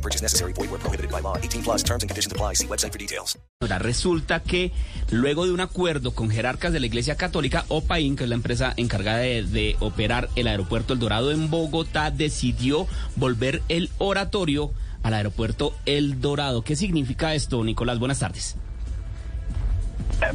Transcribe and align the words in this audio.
No 0.00 0.02
purchase 0.02 0.22
necessary. 0.22 0.54
Void 0.54 0.70
where 0.70 0.80
prohibited 0.80 1.10
by 1.10 1.20
law. 1.20 1.36
18 1.36 1.62
plus 1.62 1.82
terms 1.82 2.02
and 2.02 2.08
conditions 2.08 2.32
apply. 2.32 2.54
See 2.54 2.66
website 2.66 2.92
for 2.92 2.98
details. 2.98 3.38
Ahora 3.60 3.78
resulta 3.78 4.42
que 4.42 4.72
luego 5.10 5.44
de 5.44 5.52
un 5.52 5.60
acuerdo 5.60 6.14
con 6.14 6.30
jerarcas 6.30 6.72
de 6.72 6.80
la 6.80 6.86
Iglesia 6.86 7.16
Católica, 7.16 7.66
OPAIN, 7.68 8.16
que 8.16 8.24
es 8.24 8.30
la 8.30 8.36
empresa 8.36 8.72
encargada 8.78 9.18
de, 9.18 9.42
de 9.42 9.76
operar 9.80 10.30
el 10.36 10.46
aeropuerto 10.46 10.94
El 10.94 10.98
Dorado 10.98 11.30
en 11.30 11.50
Bogotá, 11.50 12.10
decidió 12.10 12.86
volver 13.16 13.60
el 13.68 13.90
oratorio 13.98 14.72
al 15.02 15.12
aeropuerto 15.12 15.74
El 15.84 16.22
Dorado. 16.22 16.62
¿Qué 16.62 16.76
significa 16.76 17.34
esto, 17.34 17.62
Nicolás? 17.62 17.98
Buenas 17.98 18.20
tardes. 18.20 18.56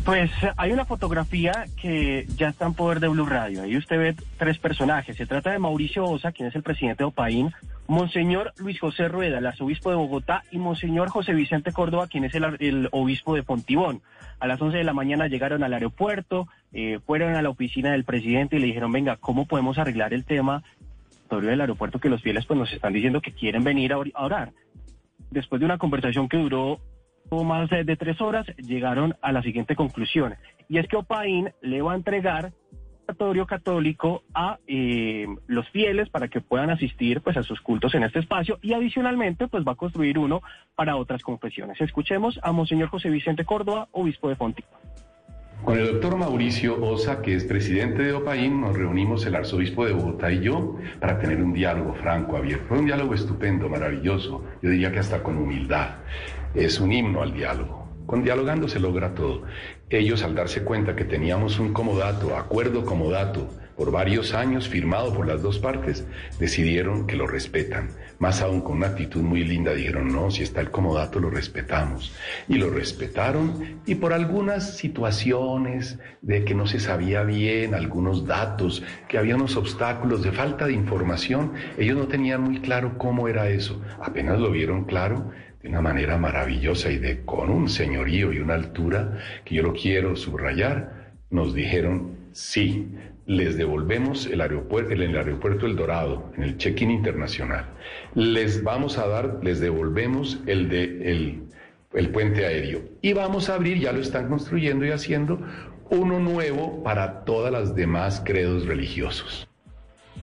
Pues 0.04 0.32
hay 0.58 0.72
una 0.72 0.86
fotografía 0.86 1.66
que 1.80 2.28
ya 2.38 2.50
está 2.50 2.66
en 2.66 2.74
poder 2.74 3.00
de 3.00 3.08
Blue 3.08 3.26
Radio. 3.26 3.64
Ahí 3.64 3.78
usted 3.78 3.98
ve 3.98 4.16
tres 4.38 4.58
personajes. 4.58 5.18
Se 5.18 5.26
trata 5.26 5.52
de 5.52 5.60
Mauricio 5.60 6.06
Osa, 6.06 6.32
quien 6.32 6.50
es 6.50 6.56
el 6.56 6.64
presidente 6.64 7.04
de 7.04 7.08
Opaín, 7.08 7.54
Monseñor 7.88 8.54
Luis 8.58 8.80
José 8.80 9.08
Rueda, 9.08 9.38
el 9.38 9.46
arzobispo 9.46 9.90
de 9.90 9.96
Bogotá, 9.96 10.44
y 10.52 10.58
Monseñor 10.58 11.10
José 11.10 11.34
Vicente 11.34 11.72
Córdoba, 11.72 12.08
quien 12.08 12.24
es 12.26 12.34
el, 12.34 12.90
obispo 12.92 13.36
de 13.36 13.44
Fontibón. 13.44 14.02
A 14.40 14.48
las 14.48 14.62
11 14.62 14.78
de 14.78 14.84
la 14.84 14.94
mañana 14.94 15.28
llegaron 15.28 15.64
al 15.64 15.74
aeropuerto, 15.74 16.48
eh, 16.74 17.00
fueron 17.06 17.36
a 17.36 17.42
la 17.42 17.50
oficina 17.50 17.92
del 17.92 18.04
presidente 18.04 18.56
y 18.56 18.60
le 18.60 18.68
dijeron, 18.68 18.92
venga, 18.92 19.18
¿cómo 19.18 19.46
podemos 19.46 19.78
arreglar 19.78 20.14
el 20.14 20.26
tema 20.26 20.64
del 21.30 21.62
aeropuerto 21.62 22.00
que 22.00 22.10
los 22.10 22.22
fieles 22.22 22.46
pues 22.46 22.58
nos 22.58 22.72
están 22.72 22.94
diciendo 22.94 23.22
que 23.22 23.32
quieren 23.34 23.64
venir 23.64 23.94
a 23.94 23.98
or- 23.98 24.12
a 24.14 24.26
orar? 24.26 24.52
Después 25.32 25.60
de 25.60 25.66
una 25.66 25.78
conversación 25.78 26.28
que 26.28 26.38
duró 26.38 26.80
más 27.32 27.70
de, 27.70 27.96
tres 27.96 28.22
horas, 28.22 28.46
llegaron 28.58 29.16
a 29.22 29.32
la 29.32 29.42
siguiente 29.42 29.76
conclusión. 29.76 30.36
Y 30.70 30.78
es 30.78 30.88
que 30.88 30.96
Opaín 30.98 31.52
le 31.62 31.82
va 31.82 31.94
a 31.94 31.96
entregar 31.96 32.52
católico 33.46 34.24
a 34.34 34.60
eh, 34.68 35.28
los 35.48 35.70
fieles 35.70 36.10
para 36.10 36.28
que 36.28 36.42
puedan 36.42 36.70
asistir 36.70 37.22
pues 37.22 37.38
a 37.38 37.44
sus 37.44 37.62
cultos 37.62 37.96
en 37.96 38.04
este 38.04 38.20
espacio 38.20 38.60
y 38.62 38.74
adicionalmente 38.74 39.48
pues 39.48 39.66
va 39.66 39.74
a 39.74 39.76
construir 39.76 40.18
uno 40.18 40.42
para 40.76 40.96
otras 40.96 41.22
confesiones. 41.22 41.80
Escuchemos 41.82 42.40
a 42.44 42.52
Monseñor 42.52 42.90
José 42.90 43.10
Vicente 43.10 43.46
Córdoba, 43.46 43.88
obispo 43.92 44.30
de 44.30 44.36
Fonti. 44.36 44.64
Con 45.64 45.80
el 45.80 45.94
doctor 45.94 46.16
Mauricio 46.16 46.80
Osa, 46.84 47.24
que 47.24 47.34
es 47.34 47.44
presidente 47.44 48.04
de 48.04 48.14
OPAIN, 48.14 48.62
nos 48.62 48.78
reunimos 48.78 49.26
el 49.26 49.34
arzobispo 49.34 49.86
de 49.86 49.94
Bogotá 49.94 50.32
y 50.32 50.42
yo 50.42 50.78
para 51.00 51.18
tener 51.18 51.42
un 51.42 51.54
diálogo 51.54 51.96
franco, 51.96 52.38
abierto. 52.38 52.66
Fue 52.68 52.78
un 52.78 52.86
diálogo 52.86 53.16
estupendo, 53.16 53.68
maravilloso, 53.68 54.44
yo 54.62 54.70
diría 54.70 54.92
que 54.92 55.00
hasta 55.00 55.24
con 55.24 55.38
humildad. 55.38 55.96
Es 56.54 56.80
un 56.80 56.92
himno 56.92 57.24
al 57.24 57.34
diálogo. 57.34 57.85
Con 58.06 58.24
dialogando 58.24 58.68
se 58.68 58.80
logra 58.80 59.16
todo. 59.16 59.44
Ellos, 59.90 60.24
al 60.24 60.36
darse 60.36 60.64
cuenta 60.64 60.96
que 60.96 61.06
teníamos 61.06 61.60
un 61.60 61.74
comodato, 61.74 62.38
acuerdo 62.38 62.86
comodato, 62.86 63.50
por 63.76 63.92
varios 63.92 64.34
años 64.34 64.70
firmado 64.70 65.14
por 65.14 65.28
las 65.28 65.42
dos 65.42 65.60
partes, 65.60 66.06
decidieron 66.40 67.08
que 67.08 67.16
lo 67.16 67.28
respetan. 67.28 67.90
Más 68.20 68.42
aún 68.42 68.62
con 68.62 68.78
una 68.78 68.88
actitud 68.88 69.22
muy 69.22 69.44
linda 69.44 69.74
dijeron, 69.74 70.14
no, 70.14 70.32
si 70.32 70.44
está 70.44 70.62
el 70.62 70.72
comodato 70.72 71.20
lo 71.20 71.30
respetamos. 71.30 72.14
Y 72.48 72.56
lo 72.56 72.70
respetaron 72.70 73.82
y 73.86 73.96
por 73.96 74.14
algunas 74.14 74.78
situaciones 74.78 76.00
de 76.22 76.46
que 76.46 76.56
no 76.56 76.68
se 76.68 76.80
sabía 76.80 77.24
bien, 77.24 77.74
algunos 77.74 78.26
datos, 78.26 78.84
que 79.10 79.18
había 79.18 79.36
unos 79.36 79.58
obstáculos 79.58 80.24
de 80.24 80.32
falta 80.32 80.68
de 80.68 80.74
información, 80.74 81.54
ellos 81.78 81.98
no 81.98 82.08
tenían 82.08 82.42
muy 82.42 82.62
claro 82.62 82.98
cómo 82.98 83.28
era 83.28 83.50
eso. 83.50 83.82
Apenas 84.00 84.40
lo 84.40 84.52
vieron 84.52 84.86
claro, 84.86 85.32
de 85.66 85.72
una 85.72 85.82
manera 85.82 86.16
maravillosa 86.20 86.92
y 86.92 87.00
de 87.00 87.26
con 87.26 87.50
un 87.50 87.70
señorío 87.70 88.32
y 88.32 88.38
una 88.38 88.54
altura 88.54 89.18
que 89.44 89.56
yo 89.56 89.64
lo 89.64 89.74
quiero 89.74 90.16
subrayar, 90.16 91.16
nos 91.32 91.56
dijeron 91.56 92.12
sí, 92.34 92.88
les 93.26 93.58
devolvemos 93.58 94.28
el 94.28 94.42
aeropuerto, 94.42 94.92
en 94.92 95.02
el 95.02 95.18
aeropuerto 95.18 95.66
El 95.66 95.76
Dorado, 95.76 96.32
en 96.38 96.44
el 96.44 96.58
check-in 96.58 96.92
internacional. 96.92 97.66
Les 98.14 98.62
vamos 98.64 99.00
a 99.00 99.08
dar, 99.08 99.40
les 99.42 99.60
devolvemos 99.60 100.40
el 100.46 100.70
de 100.70 100.84
el, 101.12 101.44
el 101.94 102.10
puente 102.10 102.46
aéreo 102.46 102.84
y 103.02 103.14
vamos 103.14 103.50
a 103.50 103.56
abrir, 103.56 103.80
ya 103.80 103.92
lo 103.92 104.02
están 104.02 104.30
construyendo 104.30 104.86
y 104.86 104.92
haciendo, 104.92 105.40
uno 105.90 106.20
nuevo 106.20 106.84
para 106.84 107.26
todas 107.26 107.52
las 107.52 107.74
demás 107.74 108.22
credos 108.24 108.68
religiosos. 108.68 109.48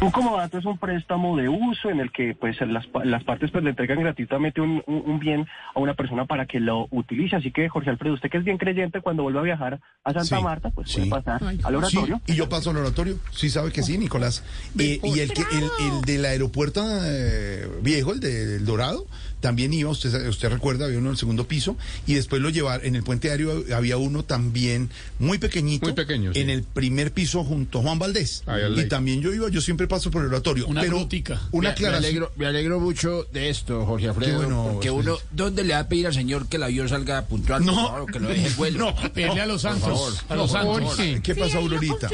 Un 0.00 0.10
comodato 0.12 0.58
es 0.58 0.64
un 0.64 0.78
préstamo 0.78 1.36
de 1.36 1.48
uso 1.48 1.90
en 1.90 1.98
el 1.98 2.12
que 2.12 2.36
pues 2.38 2.56
las, 2.60 2.86
pa- 2.86 3.04
las 3.04 3.24
partes 3.24 3.50
pues 3.50 3.64
le 3.64 3.70
entregan 3.70 3.98
gratuitamente 4.00 4.60
un, 4.60 4.82
un- 4.86 5.02
un 5.06 5.18
bien 5.18 5.46
a 5.74 5.80
una 5.80 5.94
persona 5.94 6.24
para 6.26 6.46
que 6.46 6.60
lo 6.60 6.86
utilice. 6.90 7.36
Así 7.36 7.50
que 7.50 7.68
Jorge 7.68 7.90
Alfredo, 7.90 8.14
usted 8.14 8.30
que 8.30 8.38
es 8.38 8.44
bien 8.44 8.58
creyente, 8.58 9.00
cuando 9.00 9.22
vuelva 9.24 9.40
a 9.40 9.44
viajar 9.44 9.80
a 10.04 10.12
Santa 10.12 10.36
Sí, 10.38 10.42
Marta, 10.42 10.70
pues 10.70 10.90
sí. 10.90 10.98
puede 11.08 11.22
pasar 11.22 11.42
al 11.64 11.74
oratorio. 11.74 12.20
Sí, 12.26 12.32
y 12.32 12.36
yo 12.36 12.48
paso 12.48 12.70
al 12.70 12.76
oratorio. 12.76 13.18
Sí, 13.32 13.50
sabe 13.50 13.72
que 13.72 13.82
sí, 13.82 13.98
Nicolás. 13.98 14.44
Eh, 14.78 15.00
y 15.02 15.18
el, 15.18 15.32
que, 15.32 15.42
el, 15.42 15.64
el 15.92 16.00
del 16.02 16.24
aeropuerto 16.26 16.82
eh, 17.04 17.66
viejo, 17.82 18.12
el 18.12 18.20
del 18.20 18.64
Dorado, 18.64 19.04
también 19.40 19.72
iba, 19.72 19.90
usted, 19.90 20.28
usted 20.28 20.50
recuerda, 20.50 20.84
había 20.86 20.98
uno 20.98 21.08
en 21.08 21.12
el 21.12 21.18
segundo 21.18 21.46
piso, 21.48 21.76
y 22.06 22.14
después 22.14 22.40
lo 22.42 22.50
llevar, 22.50 22.84
en 22.84 22.94
el 22.96 23.02
puente 23.04 23.30
aéreo 23.30 23.64
había 23.74 23.96
uno 23.96 24.24
también 24.24 24.90
muy 25.18 25.38
pequeñito. 25.38 25.86
Muy 25.86 25.94
pequeño, 25.94 26.32
sí. 26.34 26.40
En 26.40 26.50
el 26.50 26.62
primer 26.62 27.12
piso 27.12 27.42
junto 27.44 27.78
a 27.78 27.82
Juan 27.82 27.98
Valdés. 27.98 28.42
Y 28.46 28.50
lado. 28.50 28.76
Yo 29.20 29.32
iba, 29.34 29.48
yo 29.48 29.60
siempre 29.60 29.86
paso 29.86 30.10
por 30.10 30.22
el 30.22 30.28
oratorio. 30.28 30.66
Una 30.66 30.80
pero. 30.82 30.98
Una 30.98 31.08
Me- 31.52 31.60
me, 31.60 31.68
aclaración. 31.68 31.94
alegro, 32.04 32.32
me 32.36 32.46
alegro 32.46 32.80
mucho 32.80 33.24
de 33.32 33.48
esto, 33.50 33.84
Jorge 33.86 34.08
Alfredo. 34.08 34.30
Qué 34.30 34.36
bueno, 34.46 34.70
porque 34.74 34.90
uno, 34.90 35.16
¿dónde 35.30 35.64
le 35.64 35.74
va 35.74 35.80
a 35.80 35.88
pedir 35.88 36.06
al 36.06 36.14
señor 36.14 36.46
que 36.48 36.56
el 36.56 36.62
avión 36.62 36.88
salga 36.88 37.22
puntual? 37.26 37.64
No, 37.64 37.74
favor, 37.74 38.12
que 38.12 38.20
lo 38.20 38.28
deje 38.28 38.46
en 38.48 38.56
vuelo. 38.56 38.78
no, 38.78 39.12
Pele 39.12 39.40
a 39.40 39.46
los 39.46 39.62
favor. 39.62 39.80
santos. 39.80 40.24
A 40.28 40.34
los 40.36 40.50
santos. 40.50 40.96
¿Qué 41.22 41.34
pasa, 41.34 41.58
Aurorita? 41.58 42.08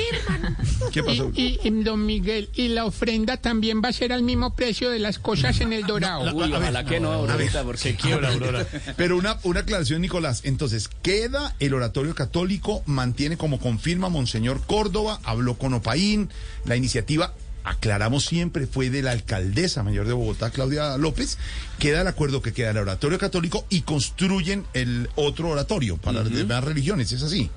¿Qué 0.92 1.02
pasa? 1.02 1.24
Y, 1.34 1.58
y, 1.62 1.70
don 1.82 2.04
Miguel, 2.06 2.48
y 2.54 2.68
la 2.68 2.84
ofrenda 2.84 3.36
también 3.36 3.80
va 3.84 3.88
a 3.88 3.92
ser 3.92 4.12
al 4.12 4.22
mismo 4.22 4.54
precio 4.54 4.90
de 4.90 4.98
las 4.98 5.18
cosas 5.18 5.60
en 5.60 5.72
el 5.72 5.84
Dorado. 5.86 6.34
Uy, 6.34 6.52
ojalá 6.52 6.84
que 6.84 7.00
no, 7.00 7.12
Aurorita, 7.12 7.62
porque 7.64 7.94
quiebra, 7.96 8.32
Aurora. 8.32 8.66
Pero 8.96 9.16
una, 9.16 9.38
una 9.42 9.60
aclaración, 9.60 10.00
Nicolás. 10.02 10.42
Entonces, 10.44 10.88
queda 11.02 11.54
el 11.60 11.74
oratorio 11.74 12.14
católico, 12.14 12.82
mantiene 12.86 13.36
como 13.36 13.58
confirma 13.58 14.08
Monseñor 14.08 14.60
Córdoba, 14.66 15.20
habló 15.24 15.54
con 15.54 15.74
Opaín, 15.74 16.30
la 16.64 16.76
iniciativa, 16.76 16.93
aclaramos 17.64 18.24
siempre, 18.26 18.66
fue 18.66 18.90
de 18.90 19.02
la 19.02 19.12
alcaldesa 19.12 19.82
mayor 19.82 20.06
de 20.06 20.12
Bogotá, 20.12 20.50
Claudia 20.50 20.96
López, 20.98 21.38
queda 21.78 22.02
el 22.02 22.06
acuerdo 22.06 22.42
que 22.42 22.52
queda 22.52 22.70
el 22.70 22.78
oratorio 22.78 23.18
católico 23.18 23.64
y 23.70 23.82
construyen 23.82 24.64
el 24.74 25.08
otro 25.16 25.48
oratorio 25.48 25.96
para 25.96 26.22
las 26.22 26.30
demás 26.30 26.62
religiones, 26.62 27.10
¿es 27.12 27.22
así? 27.22 27.50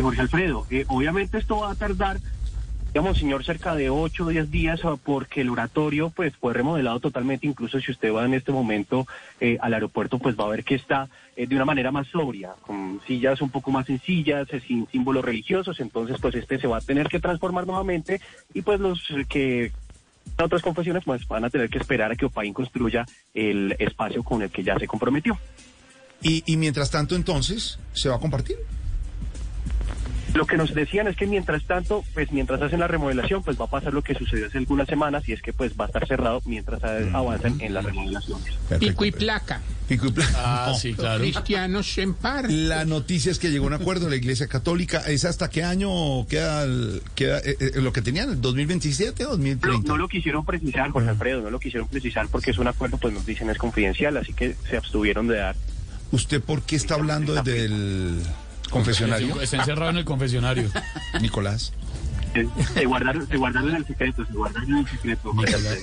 Jorge 0.00 0.22
Alfredo, 0.22 0.66
eh, 0.70 0.84
obviamente 0.88 1.36
esto 1.36 1.58
va 1.58 1.72
a 1.72 1.74
tardar, 1.74 2.18
digamos, 2.92 3.18
señor, 3.18 3.42
cerca 3.42 3.74
de 3.74 3.88
8 3.88 4.24
o 4.24 4.28
10 4.28 4.50
días 4.50 4.80
ah, 4.84 4.96
porque 5.02 5.40
el 5.40 5.48
oratorio 5.48 6.10
pues 6.10 6.34
fue 6.36 6.52
remodelado 6.52 7.00
totalmente, 7.00 7.46
incluso 7.46 7.80
si 7.80 7.90
usted 7.90 8.12
va 8.12 8.26
en 8.26 8.34
este 8.34 8.52
momento 8.52 9.06
eh, 9.40 9.56
al 9.62 9.72
aeropuerto 9.72 10.18
pues 10.18 10.38
va 10.38 10.44
a 10.44 10.48
ver 10.48 10.62
que 10.62 10.74
está 10.74 11.08
eh, 11.34 11.46
de 11.46 11.56
una 11.56 11.64
manera 11.64 11.90
más 11.90 12.06
sobria, 12.08 12.50
con 12.60 13.00
sillas 13.06 13.40
un 13.40 13.48
poco 13.48 13.70
más 13.70 13.86
sencillas, 13.86 14.46
eh, 14.52 14.60
sin 14.60 14.86
símbolos 14.88 15.24
religiosos, 15.24 15.80
entonces 15.80 16.18
pues 16.20 16.34
este 16.34 16.58
se 16.58 16.66
va 16.66 16.78
a 16.78 16.80
tener 16.82 17.08
que 17.08 17.18
transformar 17.18 17.66
nuevamente 17.66 18.20
y 18.52 18.60
pues 18.60 18.78
los 18.78 19.02
que 19.26 19.72
otras 20.38 20.60
confesiones 20.60 21.02
pues 21.04 21.26
van 21.26 21.46
a 21.46 21.50
tener 21.50 21.70
que 21.70 21.78
esperar 21.78 22.12
a 22.12 22.16
que 22.16 22.26
Opaín 22.26 22.52
construya 22.52 23.06
el 23.32 23.74
espacio 23.78 24.22
con 24.22 24.42
el 24.42 24.50
que 24.50 24.62
ya 24.62 24.78
se 24.78 24.86
comprometió. 24.86 25.38
Y, 26.20 26.42
y 26.46 26.56
mientras 26.56 26.90
tanto, 26.90 27.16
entonces, 27.16 27.78
¿se 27.94 28.08
va 28.08 28.16
a 28.16 28.20
compartir? 28.20 28.56
Lo 30.34 30.46
que 30.46 30.56
nos 30.56 30.72
decían 30.74 31.06
es 31.08 31.16
que 31.16 31.26
mientras 31.26 31.62
tanto, 31.64 32.04
pues 32.14 32.32
mientras 32.32 32.60
hacen 32.62 32.80
la 32.80 32.88
remodelación, 32.88 33.42
pues 33.42 33.60
va 33.60 33.66
a 33.66 33.70
pasar 33.70 33.92
lo 33.92 34.00
que 34.02 34.14
sucedió 34.14 34.46
hace 34.46 34.56
algunas 34.58 34.88
semanas 34.88 35.28
y 35.28 35.32
es 35.32 35.42
que 35.42 35.52
pues 35.52 35.72
va 35.78 35.84
a 35.84 35.86
estar 35.88 36.06
cerrado 36.08 36.40
mientras 36.46 36.82
avanzan 37.12 37.60
en 37.60 37.74
la 37.74 37.82
remodelación. 37.82 38.38
Pico 38.80 39.04
y 39.04 39.10
placa. 39.12 39.60
Mi 39.90 39.98
cumpleaños. 39.98 40.34
Ah, 40.38 40.68
No. 40.72 40.74
sí, 40.74 40.94
claro. 40.94 41.20
Cristianos 41.20 41.98
en 41.98 42.14
par. 42.14 42.50
La 42.50 42.86
noticia 42.86 43.30
es 43.30 43.38
que 43.38 43.50
llegó 43.50 43.64
a 43.64 43.68
un 43.68 43.72
acuerdo 43.74 44.06
de 44.06 44.10
la 44.12 44.16
Iglesia 44.16 44.46
Católica. 44.46 45.00
¿Es 45.06 45.26
hasta 45.26 45.50
qué 45.50 45.64
año 45.64 46.26
queda, 46.26 46.62
el- 46.64 47.02
queda 47.14 47.38
eh, 47.40 47.56
eh, 47.60 47.70
lo 47.82 47.92
que 47.92 48.00
tenían? 48.00 48.30
¿El 48.30 48.40
2027 48.40 49.24
o 49.26 49.28
No, 49.28 49.36
2030? 49.36 49.86
no 49.88 49.96
lo 49.98 50.08
quisieron 50.08 50.46
precisar, 50.46 50.90
Jorge 50.90 51.10
Alfredo, 51.10 51.42
no 51.42 51.50
lo 51.50 51.60
quisieron 51.60 51.88
precisar 51.88 52.26
porque 52.28 52.52
es 52.52 52.58
un 52.58 52.68
acuerdo, 52.68 52.96
pues 52.96 53.12
nos 53.12 53.26
dicen 53.26 53.50
es 53.50 53.58
confidencial, 53.58 54.16
así 54.16 54.32
que 54.32 54.56
se 54.70 54.78
abstuvieron 54.78 55.28
de 55.28 55.36
dar. 55.36 55.56
¿Usted 56.10 56.40
por 56.42 56.62
qué 56.62 56.76
está 56.76 56.94
hablando 56.94 57.34
desde 57.34 57.64
el 57.66 58.22
confesionario? 58.72 59.40
Está 59.40 59.58
encerrado 59.58 59.90
en 59.90 59.98
el 59.98 60.04
confesionario. 60.04 60.68
Nicolás. 61.20 61.72
Se 62.74 62.86
guardaron, 62.86 63.28
se 63.28 63.36
guardaron 63.36 63.76
el 63.76 63.86
secreto, 63.86 64.24
se 64.26 64.32
guardaron 64.32 64.78
el 64.78 64.88
secreto. 64.88 65.34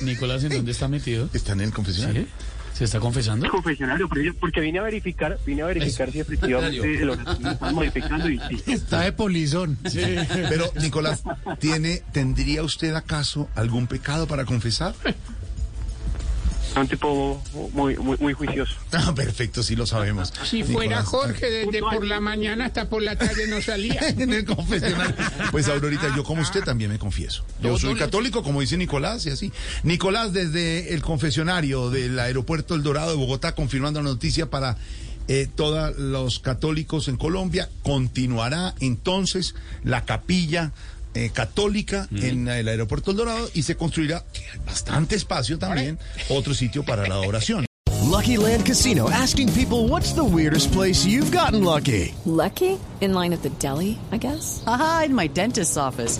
Nicolás, 0.02 0.44
¿en 0.44 0.50
dónde 0.50 0.72
está 0.72 0.88
metido? 0.88 1.30
¿Está 1.34 1.54
en 1.54 1.62
el 1.62 1.72
confesionario? 1.72 2.24
¿Sí? 2.24 2.28
¿Se 2.80 2.86
está 2.86 3.02
confesando? 3.02 3.46
El 3.46 3.52
confesionario, 3.52 4.08
porque 4.40 4.62
vine 4.62 4.80
a 4.80 4.84
verificar, 4.84 5.38
vine 5.46 5.64
a 5.64 5.66
verificar 5.66 6.10
si 6.12 6.22
efectivamente 6.22 6.78
el 6.78 7.10
oratorio 7.10 7.46
lo 7.46 7.52
están 7.52 7.76
modificando 7.76 8.30
y 8.30 8.40
sí. 8.40 8.72
Está 8.72 9.02
de 9.02 9.12
polizón. 9.12 9.78
Pero, 9.84 10.72
Nicolás, 10.80 11.24
¿tiene, 11.60 12.02
¿tendría 12.14 12.64
usted 12.64 12.96
acaso 12.96 13.50
algún 13.54 13.88
pecado 13.88 14.28
para 14.28 14.46
confesar? 14.46 14.96
Un 16.82 16.88
tipo 16.88 17.42
muy, 17.74 17.98
muy, 17.98 18.18
muy 18.18 18.34
juicioso. 18.34 18.76
Ah, 18.92 19.14
perfecto, 19.16 19.64
sí 19.64 19.76
lo 19.76 19.86
sabemos. 19.86 20.34
Si 20.44 20.64
fuera 20.64 21.04
Jorge, 21.04 21.50
desde 21.50 21.80
por 21.80 22.06
la 22.06 22.20
mañana 22.20 22.66
hasta 22.66 22.90
por 22.90 23.02
la 23.02 23.16
tarde 23.16 23.48
no 23.48 23.62
salía. 23.62 24.00
en 24.10 24.34
el 24.34 24.46
confesionario. 24.46 25.16
Pues 25.52 25.68
Aurorita, 25.68 26.14
yo 26.16 26.24
como 26.24 26.42
usted 26.42 26.64
también 26.64 26.92
me 26.92 27.00
confieso. 27.00 27.46
Yo 27.62 27.78
soy 27.78 27.96
católico, 27.96 28.44
como 28.44 28.62
dice 28.62 28.78
Nicolás, 28.78 29.26
y 29.26 29.30
así. 29.30 29.52
Nicolás, 29.84 30.34
desde 30.34 30.94
el 30.94 31.02
confesionario 31.02 31.90
del 31.90 32.20
aeropuerto 32.20 32.76
El 32.76 32.84
Dorado 32.84 33.12
de 33.12 33.18
Bogotá, 33.18 33.56
confirmando 33.56 34.02
la 34.02 34.10
noticia 34.10 34.50
para 34.50 34.78
eh, 35.28 35.48
todos 35.54 35.96
los 35.98 36.40
católicos 36.40 37.08
en 37.08 37.16
Colombia, 37.16 37.70
continuará 37.84 38.74
entonces 38.80 39.54
la 39.84 40.04
capilla 40.04 40.72
eh, 41.14 41.32
católica 41.34 42.08
en 42.12 42.48
el 42.48 42.68
aeropuerto 42.68 43.12
El 43.12 43.18
Dorado 43.18 43.50
y 43.54 43.64
se 43.64 43.76
construirá 43.76 44.24
bastante 44.66 45.16
espacio 45.16 45.58
también, 45.58 45.98
otro 46.30 46.54
sitio 46.54 46.84
para 46.84 47.08
la 47.08 47.16
adoración. 47.16 47.66
Lucky 48.10 48.38
Land 48.38 48.66
Casino 48.66 49.10
asking 49.10 49.50
people 49.54 49.88
what's 49.88 50.14
the 50.14 50.24
weirdest 50.24 50.72
place 50.72 51.06
you've 51.06 51.32
gotten 51.32 51.64
lucky? 51.64 52.14
Lucky? 52.26 52.80
In 53.02 53.14
line 53.14 53.34
at 53.34 53.42
the 53.44 53.50
deli, 53.60 53.98
I 54.12 54.18
guess? 54.18 54.64
Aha, 54.66 55.04
in 55.06 55.16
my 55.16 55.28
dentist's 55.28 55.78
office. 55.78 56.20